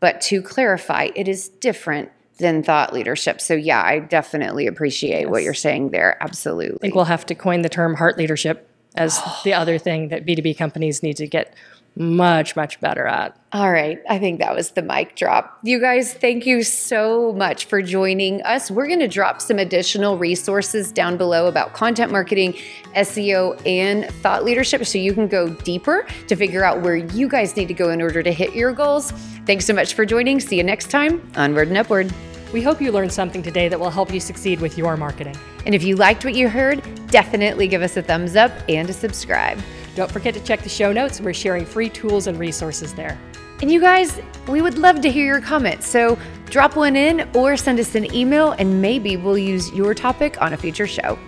But 0.00 0.20
to 0.22 0.42
clarify, 0.42 1.10
it 1.14 1.28
is 1.28 1.48
different 1.48 2.10
than 2.42 2.62
thought 2.62 2.92
leadership. 2.92 3.40
So 3.40 3.54
yeah, 3.54 3.82
I 3.82 4.00
definitely 4.00 4.66
appreciate 4.66 5.22
yes. 5.22 5.30
what 5.30 5.42
you're 5.42 5.54
saying 5.54 5.90
there. 5.90 6.22
Absolutely. 6.22 6.76
I 6.76 6.78
think 6.78 6.94
we'll 6.94 7.04
have 7.06 7.24
to 7.26 7.34
coin 7.34 7.62
the 7.62 7.70
term 7.70 7.94
heart 7.94 8.18
leadership 8.18 8.68
as 8.94 9.18
the 9.44 9.54
other 9.54 9.78
thing 9.78 10.08
that 10.08 10.26
B2B 10.26 10.58
companies 10.58 11.02
need 11.02 11.16
to 11.16 11.26
get 11.26 11.54
much, 11.94 12.56
much 12.56 12.80
better 12.80 13.06
at. 13.06 13.38
All 13.52 13.70
right. 13.70 13.98
I 14.08 14.18
think 14.18 14.38
that 14.40 14.54
was 14.54 14.70
the 14.70 14.82
mic 14.82 15.14
drop. 15.14 15.58
You 15.62 15.78
guys, 15.78 16.14
thank 16.14 16.46
you 16.46 16.62
so 16.62 17.34
much 17.34 17.66
for 17.66 17.82
joining 17.82 18.40
us. 18.42 18.70
We're 18.70 18.86
going 18.86 19.00
to 19.00 19.08
drop 19.08 19.42
some 19.42 19.58
additional 19.58 20.16
resources 20.16 20.90
down 20.90 21.18
below 21.18 21.48
about 21.48 21.74
content 21.74 22.10
marketing, 22.10 22.54
SEO, 22.96 23.60
and 23.66 24.06
thought 24.22 24.42
leadership 24.42 24.86
so 24.86 24.96
you 24.96 25.12
can 25.12 25.28
go 25.28 25.50
deeper 25.50 26.06
to 26.28 26.36
figure 26.36 26.64
out 26.64 26.80
where 26.80 26.96
you 26.96 27.28
guys 27.28 27.56
need 27.56 27.68
to 27.68 27.74
go 27.74 27.90
in 27.90 28.00
order 28.00 28.22
to 28.22 28.32
hit 28.32 28.54
your 28.54 28.72
goals. 28.72 29.10
Thanks 29.44 29.66
so 29.66 29.74
much 29.74 29.92
for 29.92 30.06
joining. 30.06 30.40
See 30.40 30.56
you 30.56 30.64
next 30.64 30.90
time. 30.90 31.30
Onward 31.36 31.68
and 31.68 31.76
upward. 31.76 32.12
We 32.52 32.60
hope 32.60 32.82
you 32.82 32.92
learned 32.92 33.12
something 33.12 33.42
today 33.42 33.68
that 33.68 33.80
will 33.80 33.90
help 33.90 34.12
you 34.12 34.20
succeed 34.20 34.60
with 34.60 34.76
your 34.76 34.96
marketing. 34.98 35.36
And 35.64 35.74
if 35.74 35.82
you 35.82 35.96
liked 35.96 36.24
what 36.24 36.34
you 36.34 36.50
heard, 36.50 36.82
definitely 37.06 37.66
give 37.66 37.80
us 37.80 37.96
a 37.96 38.02
thumbs 38.02 38.36
up 38.36 38.52
and 38.68 38.90
a 38.90 38.92
subscribe. 38.92 39.58
Don't 39.94 40.10
forget 40.10 40.34
to 40.34 40.40
check 40.40 40.60
the 40.62 40.68
show 40.68 40.92
notes. 40.92 41.18
We're 41.18 41.32
sharing 41.32 41.64
free 41.64 41.88
tools 41.88 42.26
and 42.26 42.38
resources 42.38 42.92
there. 42.94 43.18
And 43.62 43.70
you 43.70 43.80
guys, 43.80 44.20
we 44.48 44.60
would 44.60 44.76
love 44.76 45.00
to 45.00 45.10
hear 45.10 45.24
your 45.24 45.40
comments. 45.40 45.86
So 45.86 46.18
drop 46.46 46.76
one 46.76 46.94
in 46.94 47.26
or 47.34 47.56
send 47.56 47.80
us 47.80 47.94
an 47.94 48.12
email, 48.14 48.52
and 48.52 48.82
maybe 48.82 49.16
we'll 49.16 49.38
use 49.38 49.72
your 49.72 49.94
topic 49.94 50.40
on 50.42 50.52
a 50.52 50.56
future 50.56 50.86
show. 50.86 51.18